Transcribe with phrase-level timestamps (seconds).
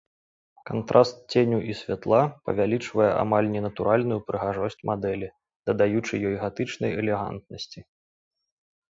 [0.67, 5.29] Кантраст ценю і святла павялічвае амаль ненатуральную прыгажосць мадэлі,
[5.71, 7.79] дадаючы ёй гатычнай элегантнасці.